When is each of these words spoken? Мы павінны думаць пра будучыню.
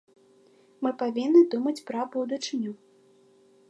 Мы 0.85 0.93
павінны 1.03 1.41
думаць 1.53 1.77
пра 1.91 2.01
будучыню. 2.17 2.71